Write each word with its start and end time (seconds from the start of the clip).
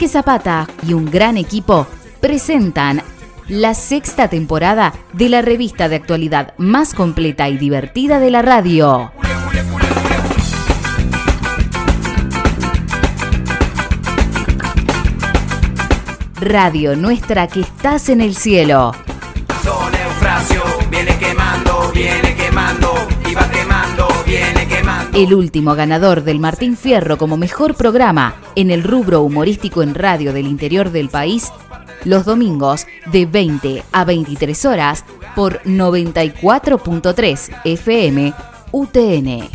Quique 0.00 0.12
Zapata 0.12 0.66
y 0.88 0.94
un 0.94 1.04
gran 1.04 1.36
equipo 1.36 1.86
presentan 2.22 3.02
la 3.48 3.74
sexta 3.74 4.28
temporada 4.28 4.94
de 5.12 5.28
la 5.28 5.42
revista 5.42 5.90
de 5.90 5.96
actualidad 5.96 6.54
más 6.56 6.94
completa 6.94 7.50
y 7.50 7.58
divertida 7.58 8.18
de 8.18 8.30
la 8.30 8.40
radio. 8.40 9.12
Radio 16.40 16.96
Nuestra 16.96 17.46
que 17.46 17.60
estás 17.60 18.08
en 18.08 18.22
el 18.22 18.34
cielo. 18.34 18.92
El 25.20 25.34
último 25.34 25.74
ganador 25.74 26.24
del 26.24 26.40
Martín 26.40 26.78
Fierro 26.78 27.18
como 27.18 27.36
mejor 27.36 27.74
programa 27.74 28.36
en 28.56 28.70
el 28.70 28.82
rubro 28.82 29.20
humorístico 29.20 29.82
en 29.82 29.94
radio 29.94 30.32
del 30.32 30.46
interior 30.46 30.90
del 30.92 31.10
país, 31.10 31.52
los 32.04 32.24
domingos 32.24 32.86
de 33.12 33.26
20 33.26 33.84
a 33.92 34.04
23 34.06 34.64
horas 34.64 35.04
por 35.36 35.62
94.3 35.64 37.50
FM 37.64 38.32
UTN. 38.72 39.50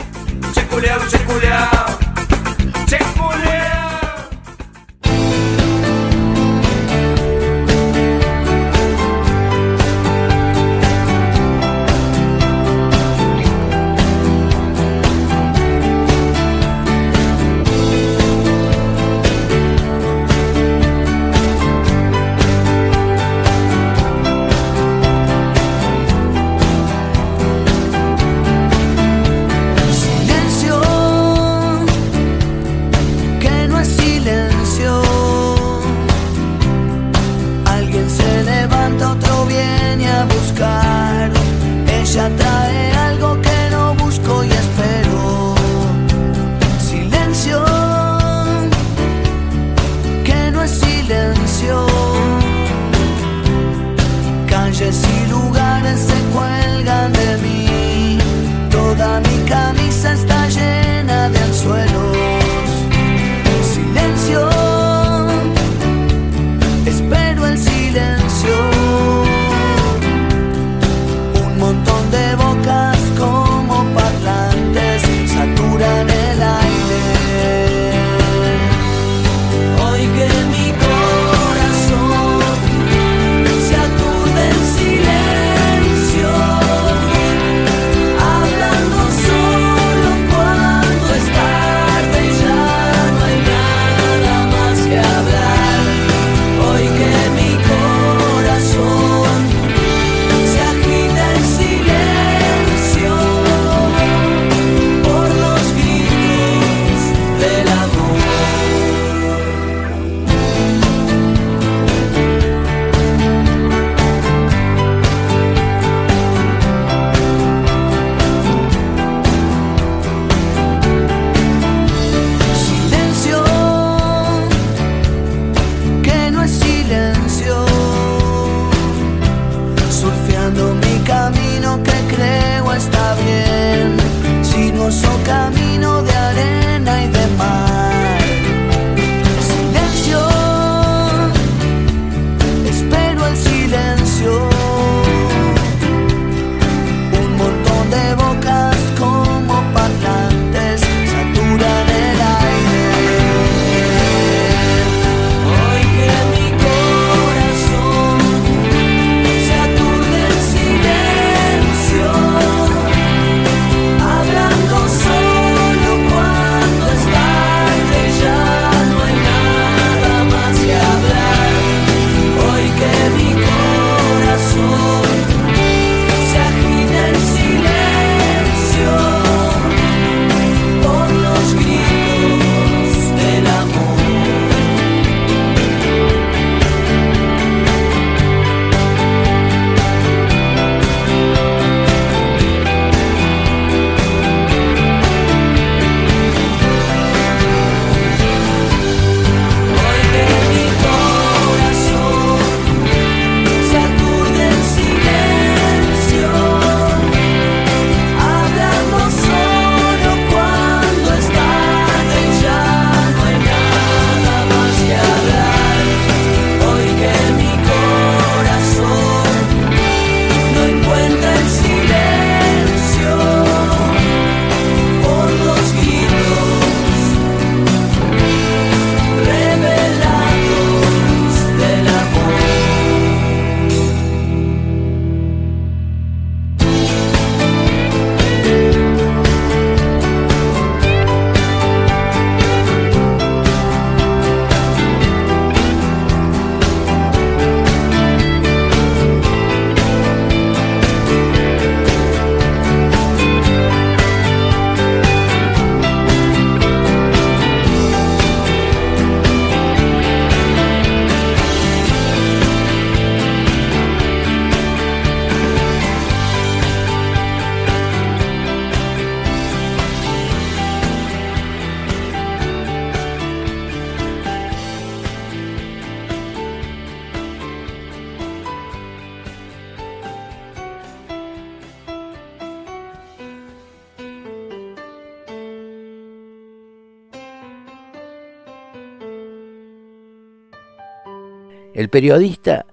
El 291.76 291.90
periodista 291.90 292.66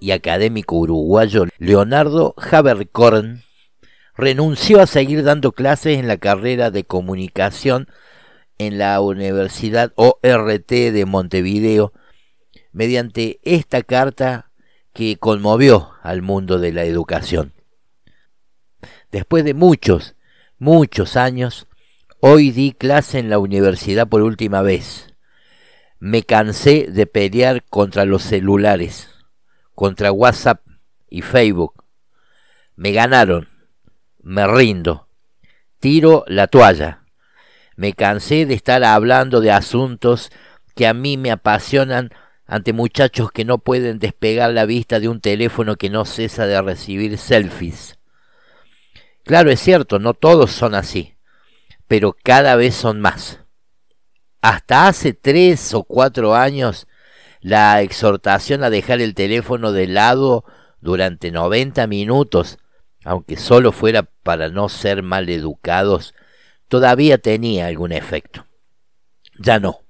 y 0.00 0.12
académico 0.12 0.76
uruguayo 0.76 1.46
Leonardo 1.58 2.36
Haberkorn 2.36 3.42
renunció 4.16 4.80
a 4.80 4.86
seguir 4.86 5.24
dando 5.24 5.50
clases 5.50 5.98
en 5.98 6.06
la 6.06 6.18
carrera 6.18 6.70
de 6.70 6.84
comunicación 6.84 7.88
en 8.58 8.78
la 8.78 9.00
Universidad 9.00 9.92
ORT 9.96 10.68
de 10.68 11.04
Montevideo 11.04 11.94
mediante 12.70 13.40
esta 13.42 13.82
carta 13.82 14.52
que 14.92 15.16
conmovió 15.16 15.90
al 16.04 16.22
mundo 16.22 16.60
de 16.60 16.72
la 16.72 16.84
educación. 16.84 17.54
Después 19.10 19.44
de 19.44 19.54
muchos, 19.54 20.14
muchos 20.58 21.16
años, 21.16 21.66
hoy 22.20 22.52
di 22.52 22.70
clase 22.70 23.18
en 23.18 23.30
la 23.30 23.40
universidad 23.40 24.06
por 24.06 24.22
última 24.22 24.62
vez. 24.62 25.13
Me 26.04 26.22
cansé 26.22 26.88
de 26.90 27.06
pelear 27.06 27.64
contra 27.64 28.04
los 28.04 28.22
celulares, 28.22 29.08
contra 29.74 30.12
WhatsApp 30.12 30.60
y 31.08 31.22
Facebook. 31.22 31.82
Me 32.76 32.92
ganaron 32.92 33.48
me 34.22 34.46
rindo, 34.46 35.08
tiro 35.80 36.24
la 36.26 36.46
toalla. 36.46 37.04
Me 37.76 37.94
cansé 37.94 38.44
de 38.44 38.52
estar 38.52 38.84
hablando 38.84 39.40
de 39.40 39.50
asuntos 39.50 40.30
que 40.74 40.86
a 40.86 40.92
mí 40.92 41.16
me 41.16 41.30
apasionan 41.30 42.10
ante 42.46 42.74
muchachos 42.74 43.32
que 43.32 43.46
no 43.46 43.56
pueden 43.56 43.98
despegar 43.98 44.52
la 44.52 44.66
vista 44.66 45.00
de 45.00 45.08
un 45.08 45.22
teléfono 45.22 45.76
que 45.76 45.88
no 45.88 46.04
cesa 46.04 46.44
de 46.44 46.60
recibir 46.60 47.16
selfies. 47.16 47.98
Claro, 49.22 49.50
es 49.50 49.60
cierto, 49.60 49.98
no 49.98 50.12
todos 50.12 50.50
son 50.50 50.74
así, 50.74 51.14
pero 51.88 52.14
cada 52.22 52.56
vez 52.56 52.74
son 52.74 53.00
más. 53.00 53.43
Hasta 54.44 54.88
hace 54.88 55.14
tres 55.14 55.72
o 55.72 55.84
cuatro 55.84 56.34
años, 56.34 56.86
la 57.40 57.80
exhortación 57.80 58.62
a 58.62 58.68
dejar 58.68 59.00
el 59.00 59.14
teléfono 59.14 59.72
de 59.72 59.86
lado 59.86 60.44
durante 60.82 61.30
90 61.30 61.86
minutos 61.86 62.58
aunque 63.04 63.38
solo 63.38 63.72
fuera 63.72 64.02
para 64.22 64.48
no 64.48 64.68
ser 64.68 65.02
mal 65.02 65.28
educados, 65.28 66.14
todavía 66.68 67.16
tenía 67.16 67.68
algún 67.68 67.92
efecto. 67.92 68.46
Ya 69.38 69.60
no. 69.60 69.80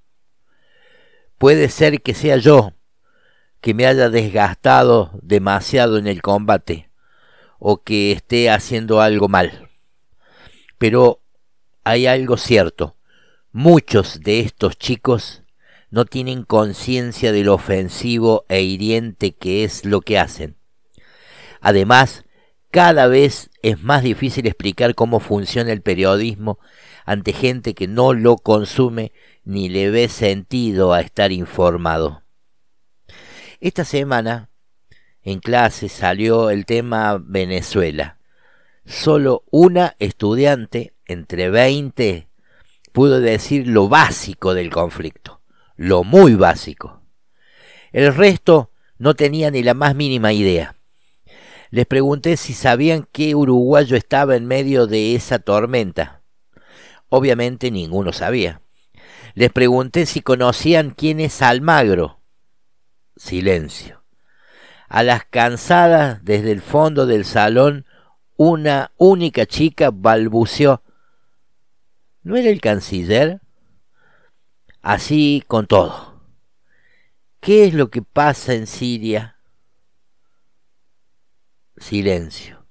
Puede 1.38 1.68
ser 1.68 2.02
que 2.02 2.14
sea 2.14 2.36
yo 2.36 2.74
que 3.60 3.74
me 3.74 3.86
haya 3.86 4.08
desgastado 4.08 5.10
demasiado 5.22 5.96
en 5.96 6.06
el 6.06 6.22
combate 6.22 6.90
o 7.58 7.82
que 7.82 8.12
esté 8.12 8.50
haciendo 8.50 9.00
algo 9.00 9.28
mal. 9.28 9.70
Pero 10.78 11.20
hay 11.82 12.06
algo 12.06 12.36
cierto. 12.36 12.96
Muchos 13.56 14.22
de 14.22 14.40
estos 14.40 14.76
chicos 14.76 15.44
no 15.88 16.06
tienen 16.06 16.42
conciencia 16.42 17.30
de 17.30 17.44
lo 17.44 17.54
ofensivo 17.54 18.44
e 18.48 18.62
hiriente 18.62 19.30
que 19.30 19.62
es 19.62 19.84
lo 19.84 20.00
que 20.00 20.18
hacen. 20.18 20.56
Además, 21.60 22.24
cada 22.72 23.06
vez 23.06 23.50
es 23.62 23.80
más 23.80 24.02
difícil 24.02 24.48
explicar 24.48 24.96
cómo 24.96 25.20
funciona 25.20 25.70
el 25.70 25.82
periodismo 25.82 26.58
ante 27.04 27.32
gente 27.32 27.74
que 27.74 27.86
no 27.86 28.12
lo 28.12 28.38
consume 28.38 29.12
ni 29.44 29.68
le 29.68 29.88
ve 29.88 30.08
sentido 30.08 30.92
a 30.92 31.00
estar 31.00 31.30
informado. 31.30 32.24
Esta 33.60 33.84
semana 33.84 34.50
en 35.22 35.38
clase 35.38 35.88
salió 35.88 36.50
el 36.50 36.66
tema 36.66 37.22
Venezuela. 37.24 38.18
Solo 38.84 39.44
una 39.52 39.94
estudiante 40.00 40.92
entre 41.06 41.50
20 41.50 42.33
pudo 42.94 43.20
decir 43.20 43.66
lo 43.66 43.88
básico 43.88 44.54
del 44.54 44.70
conflicto, 44.70 45.40
lo 45.74 46.04
muy 46.04 46.36
básico. 46.36 47.02
El 47.90 48.14
resto 48.14 48.70
no 48.98 49.14
tenía 49.14 49.50
ni 49.50 49.64
la 49.64 49.74
más 49.74 49.96
mínima 49.96 50.32
idea. 50.32 50.76
Les 51.70 51.86
pregunté 51.86 52.36
si 52.36 52.54
sabían 52.54 53.04
qué 53.10 53.34
uruguayo 53.34 53.96
estaba 53.96 54.36
en 54.36 54.46
medio 54.46 54.86
de 54.86 55.16
esa 55.16 55.40
tormenta. 55.40 56.22
Obviamente 57.08 57.72
ninguno 57.72 58.12
sabía. 58.12 58.60
Les 59.34 59.50
pregunté 59.50 60.06
si 60.06 60.20
conocían 60.20 60.90
quién 60.90 61.18
es 61.18 61.42
Almagro. 61.42 62.20
Silencio. 63.16 64.04
A 64.88 65.02
las 65.02 65.24
cansadas 65.24 66.24
desde 66.24 66.52
el 66.52 66.62
fondo 66.62 67.06
del 67.06 67.24
salón, 67.24 67.86
una 68.36 68.92
única 68.98 69.46
chica 69.46 69.90
balbuceó. 69.92 70.83
¿No 72.24 72.36
era 72.36 72.48
el 72.48 72.62
canciller? 72.62 73.42
Así 74.80 75.44
con 75.46 75.66
todo. 75.66 76.22
¿Qué 77.40 77.66
es 77.66 77.74
lo 77.74 77.90
que 77.90 78.00
pasa 78.00 78.54
en 78.54 78.66
Siria? 78.66 79.36
Silencio. 81.76 82.66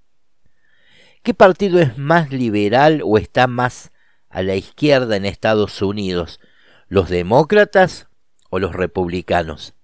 ¿Qué 1.22 1.36
partido 1.36 1.80
es 1.80 2.00
más 2.00 2.32
liberal 2.32 3.04
o 3.06 3.20
está 3.20 3.46
más 3.46 3.92
a 4.28 4.42
la 4.42 4.56
izquierda 4.56 5.16
en 5.16 5.26
Estados 5.26 5.84
Unidos? 5.84 6.40
¿Los 6.88 7.10
demócratas 7.10 8.08
o 8.50 8.58
los 8.58 8.74
republicanos? 8.74 9.76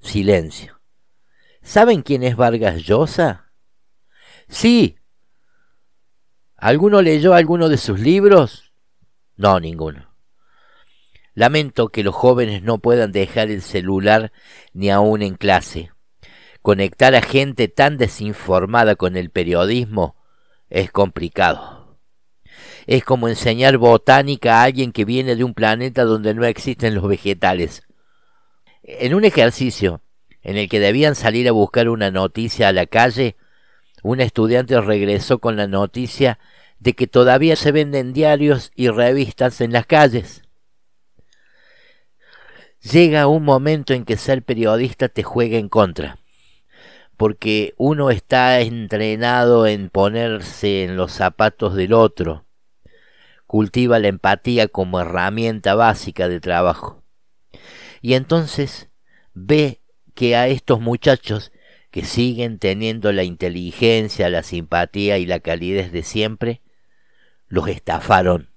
Silencio. 0.00 0.80
¿Saben 1.62 2.02
quién 2.02 2.24
es 2.24 2.34
Vargas 2.34 2.82
Llosa? 2.82 3.52
Sí. 4.48 4.96
¿Alguno 6.56 7.00
leyó 7.00 7.34
alguno 7.34 7.68
de 7.68 7.76
sus 7.76 8.00
libros? 8.00 8.61
No, 9.36 9.60
ninguno. 9.60 10.08
Lamento 11.34 11.88
que 11.88 12.02
los 12.02 12.14
jóvenes 12.14 12.62
no 12.62 12.78
puedan 12.78 13.12
dejar 13.12 13.50
el 13.50 13.62
celular 13.62 14.32
ni 14.74 14.90
aún 14.90 15.22
en 15.22 15.34
clase. 15.34 15.90
Conectar 16.60 17.14
a 17.14 17.22
gente 17.22 17.68
tan 17.68 17.96
desinformada 17.96 18.94
con 18.96 19.16
el 19.16 19.30
periodismo 19.30 20.16
es 20.68 20.92
complicado. 20.92 21.98
Es 22.86 23.04
como 23.04 23.28
enseñar 23.28 23.78
botánica 23.78 24.60
a 24.60 24.64
alguien 24.64 24.92
que 24.92 25.04
viene 25.04 25.36
de 25.36 25.44
un 25.44 25.54
planeta 25.54 26.04
donde 26.04 26.34
no 26.34 26.44
existen 26.44 26.94
los 26.94 27.08
vegetales. 27.08 27.82
En 28.82 29.14
un 29.14 29.24
ejercicio 29.24 30.02
en 30.42 30.56
el 30.56 30.68
que 30.68 30.80
debían 30.80 31.14
salir 31.14 31.48
a 31.48 31.52
buscar 31.52 31.88
una 31.88 32.10
noticia 32.10 32.68
a 32.68 32.72
la 32.72 32.86
calle, 32.86 33.36
un 34.02 34.20
estudiante 34.20 34.80
regresó 34.80 35.38
con 35.38 35.56
la 35.56 35.68
noticia 35.68 36.38
de 36.82 36.94
que 36.94 37.06
todavía 37.06 37.54
se 37.54 37.70
venden 37.70 38.12
diarios 38.12 38.72
y 38.74 38.88
revistas 38.88 39.60
en 39.60 39.72
las 39.72 39.86
calles. 39.86 40.42
Llega 42.80 43.28
un 43.28 43.44
momento 43.44 43.94
en 43.94 44.04
que 44.04 44.16
ser 44.16 44.42
periodista 44.42 45.08
te 45.08 45.22
juega 45.22 45.58
en 45.58 45.68
contra 45.68 46.18
porque 47.22 47.74
uno 47.76 48.10
está 48.10 48.60
entrenado 48.62 49.68
en 49.68 49.90
ponerse 49.90 50.82
en 50.82 50.96
los 50.96 51.12
zapatos 51.12 51.76
del 51.76 51.92
otro, 51.92 52.46
cultiva 53.46 54.00
la 54.00 54.08
empatía 54.08 54.66
como 54.66 54.98
herramienta 54.98 55.76
básica 55.76 56.26
de 56.26 56.40
trabajo. 56.40 57.04
Y 58.00 58.14
entonces 58.14 58.88
ve 59.34 59.82
que 60.14 60.34
a 60.34 60.48
estos 60.48 60.80
muchachos 60.80 61.52
que 61.92 62.04
siguen 62.04 62.58
teniendo 62.58 63.12
la 63.12 63.22
inteligencia, 63.22 64.28
la 64.28 64.42
simpatía 64.42 65.18
y 65.18 65.26
la 65.26 65.38
calidez 65.38 65.92
de 65.92 66.02
siempre, 66.02 66.60
los 67.52 67.68
estafaron. 67.68 68.48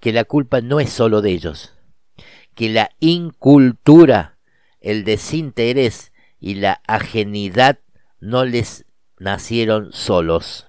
Que 0.00 0.12
la 0.12 0.24
culpa 0.24 0.60
no 0.60 0.80
es 0.80 0.90
sólo 0.90 1.22
de 1.22 1.30
ellos, 1.30 1.72
que 2.56 2.68
la 2.68 2.90
incultura, 2.98 4.38
el 4.80 5.04
desinterés 5.04 6.12
y 6.40 6.56
la 6.56 6.82
ajenidad 6.88 7.78
no 8.18 8.44
les 8.44 8.86
nacieron 9.20 9.92
solos, 9.92 10.66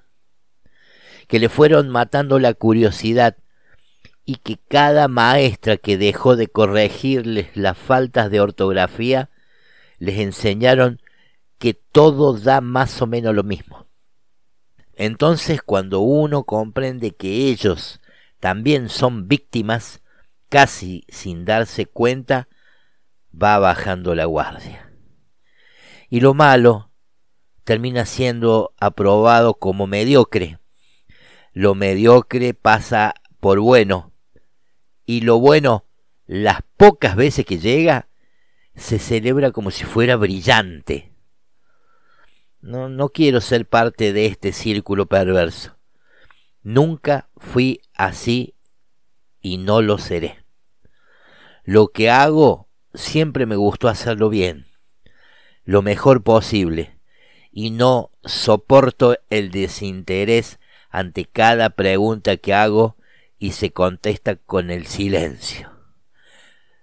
que 1.28 1.40
le 1.40 1.50
fueron 1.50 1.90
matando 1.90 2.38
la 2.38 2.54
curiosidad 2.54 3.36
y 4.26 4.36
que 4.36 4.60
cada 4.68 5.08
maestra 5.08 5.78
que 5.78 5.98
dejó 5.98 6.36
de 6.36 6.48
corregirles 6.48 7.48
las 7.58 7.76
faltas 7.76 8.30
de 8.30 8.42
ortografía 8.42 9.32
les 9.98 10.20
enseñaron 10.20 11.02
que 11.58 11.74
todo 11.74 12.38
da 12.38 12.62
más 12.62 13.02
o 13.02 13.08
menos 13.08 13.34
lo 13.34 13.42
mismo. 13.42 13.83
Entonces 14.96 15.62
cuando 15.62 16.00
uno 16.02 16.44
comprende 16.44 17.12
que 17.12 17.50
ellos 17.50 18.00
también 18.40 18.90
son 18.90 19.28
víctimas, 19.28 20.02
casi 20.50 21.06
sin 21.10 21.46
darse 21.46 21.86
cuenta, 21.86 22.48
va 23.34 23.58
bajando 23.60 24.14
la 24.16 24.26
guardia 24.26 24.94
y 26.14 26.20
lo 26.20 26.36
malo 26.36 26.92
termina 27.64 28.06
siendo 28.06 28.76
aprobado 28.78 29.56
como 29.56 29.88
mediocre. 29.88 30.60
Lo 31.54 31.74
mediocre 31.74 32.54
pasa 32.54 33.16
por 33.40 33.60
bueno 33.60 34.12
y 35.08 35.22
lo 35.22 35.40
bueno, 35.40 35.86
las 36.28 36.60
pocas 36.78 37.16
veces 37.16 37.48
que 37.48 37.58
llega, 37.58 38.10
se 38.76 39.00
celebra 39.00 39.50
como 39.50 39.72
si 39.72 39.86
fuera 39.86 40.16
brillante. 40.16 41.13
No, 42.64 43.10
quiero 43.10 43.42
ser 43.42 43.68
parte 43.68 44.14
de 44.14 44.26
este 44.26 44.54
círculo 44.54 45.06
perverso. 45.06 45.78
Nunca 46.64 47.30
fui 47.38 47.82
así 47.94 48.56
y 49.42 49.58
no 49.58 49.82
lo 49.82 49.98
seré. 49.98 50.44
Lo 51.66 51.90
que 51.90 52.10
hago 52.10 52.70
siempre 52.94 53.46
me 53.46 53.58
gustó 53.58 53.88
hacerlo 53.90 54.30
bien 54.30 54.66
lo 55.66 55.82
mejor 55.82 56.24
posible 56.24 56.98
y 57.52 57.72
no 57.72 58.12
soporto 58.24 59.18
el 59.30 59.52
desinterés 59.52 60.60
ante 60.90 61.26
cada 61.26 61.70
pregunta 61.72 62.38
que 62.38 62.54
hago 62.54 62.98
y 63.40 63.52
se 63.52 63.72
contesta 63.72 64.36
con 64.36 64.72
el 64.72 64.88
silencio. 64.88 65.72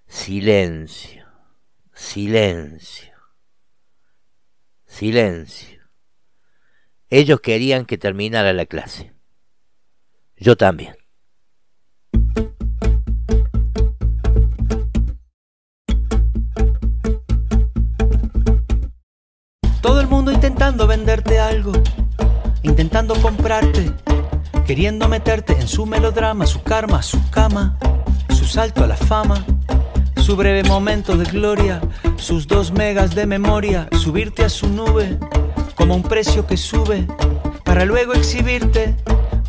Silencio, 0.06 1.26
silencio, 1.94 3.09
silencio. 5.00 5.80
Ellos 7.08 7.40
querían 7.40 7.86
que 7.86 7.96
terminara 7.96 8.52
la 8.52 8.66
clase. 8.66 9.14
Yo 10.36 10.58
también. 10.58 10.94
Todo 19.80 20.02
el 20.02 20.06
mundo 20.06 20.32
intentando 20.32 20.86
venderte 20.86 21.38
algo, 21.38 21.72
intentando 22.62 23.14
comprarte, 23.22 23.90
queriendo 24.66 25.08
meterte 25.08 25.54
en 25.54 25.66
su 25.66 25.86
melodrama, 25.86 26.46
su 26.46 26.62
karma, 26.62 27.02
su 27.02 27.18
cama, 27.30 27.78
su 28.28 28.44
salto 28.44 28.84
a 28.84 28.86
la 28.86 28.98
fama, 28.98 29.46
su 30.20 30.36
breve 30.36 30.62
momento 30.64 31.16
de 31.16 31.24
gloria, 31.24 31.80
sus 32.16 32.46
dos 32.46 32.72
megas 32.72 33.14
de 33.14 33.26
memoria, 33.26 33.88
subirte 33.92 34.44
a 34.44 34.48
su 34.48 34.68
nube 34.68 35.18
como 35.74 35.94
un 35.94 36.02
precio 36.02 36.46
que 36.46 36.56
sube, 36.56 37.06
para 37.64 37.84
luego 37.84 38.12
exhibirte 38.12 38.94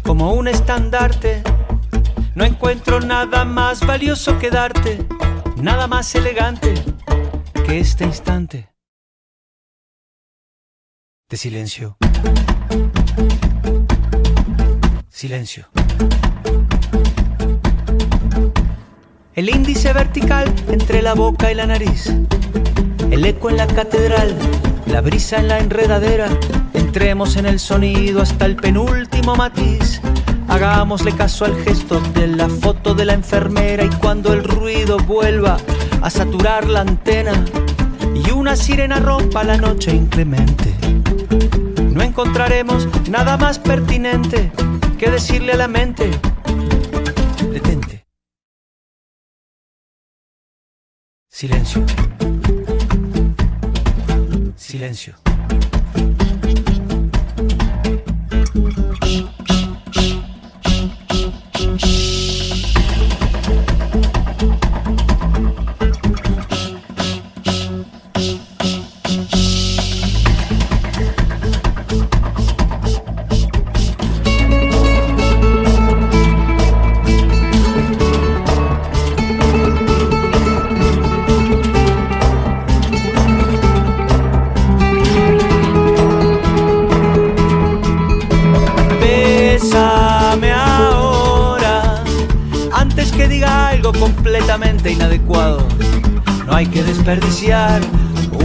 como 0.04 0.34
un 0.34 0.48
estandarte. 0.48 1.44
No 2.36 2.46
encuentro 2.46 3.01
nada 3.01 3.44
más 3.44 3.86
valioso 3.86 4.40
que 4.40 4.50
darte, 4.50 5.06
nada 5.58 5.88
más 5.88 6.16
elegante 6.16 6.74
que 7.66 7.80
este 7.80 8.06
instante 8.06 8.70
de 11.30 11.38
silencio. 11.38 11.98
Silencio. 15.10 15.68
El 19.35 19.50
índice 19.50 19.93
vertical 19.93 20.53
entre 20.69 21.01
la 21.01 21.13
boca 21.13 21.51
y 21.51 21.55
la 21.55 21.65
nariz. 21.65 22.11
El 23.09 23.25
eco 23.25 23.50
en 23.50 23.57
la 23.57 23.67
catedral, 23.67 24.35
la 24.85 25.01
brisa 25.01 25.39
en 25.39 25.47
la 25.47 25.59
enredadera. 25.59 26.27
Entremos 26.73 27.38
en 27.38 27.45
el 27.45 27.59
sonido 27.59 28.21
hasta 28.21 28.45
el 28.45 28.55
penúltimo 28.55 29.35
matiz. 29.35 30.01
Hagámosle 30.47 31.13
caso 31.13 31.45
al 31.45 31.55
gesto 31.63 32.01
de 32.13 32.27
la 32.27 32.50
foto 32.50 32.93
de 32.93 33.05
la 33.05 33.13
enfermera 33.13 33.85
y 33.85 33.89
cuando 33.89 34.33
el 34.33 34.43
ruido 34.43 34.97
vuelva 34.97 35.57
a 36.01 36.09
saturar 36.09 36.67
la 36.67 36.81
antena 36.81 37.45
y 38.13 38.31
una 38.31 38.55
sirena 38.55 39.00
rompa 39.00 39.43
la 39.43 39.55
noche 39.55 39.95
inclemente 39.95 40.75
no 41.91 42.01
encontraremos 42.01 42.88
nada 43.09 43.38
más 43.38 43.59
pertinente 43.59 44.51
que 44.97 45.11
decirle 45.11 45.53
a 45.53 45.57
la 45.57 45.67
mente, 45.67 46.09
Silencio. 51.41 51.83
Silencio. 54.55 55.30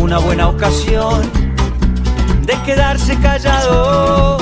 Una 0.00 0.18
buena 0.18 0.48
ocasión 0.48 1.28
de 2.46 2.54
quedarse 2.62 3.18
callado. 3.18 4.38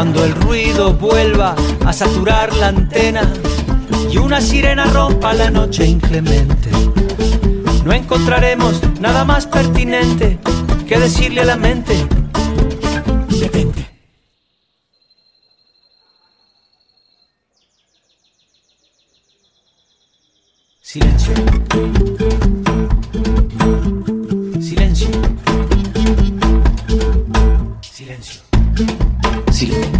Cuando 0.00 0.24
el 0.24 0.34
ruido 0.34 0.94
vuelva 0.94 1.54
a 1.84 1.92
saturar 1.92 2.56
la 2.56 2.68
antena 2.68 3.30
y 4.10 4.16
una 4.16 4.40
sirena 4.40 4.86
rompa 4.86 5.34
la 5.34 5.50
noche 5.50 5.84
inclemente, 5.84 6.70
no 7.84 7.92
encontraremos 7.92 8.80
nada 8.98 9.26
más 9.26 9.46
pertinente 9.46 10.38
que 10.88 10.98
decirle 10.98 11.42
a 11.42 11.44
la 11.44 11.56
mente, 11.56 11.94
detente. 13.28 13.90
Silencio. 20.80 21.34
Silencio. 29.60 29.99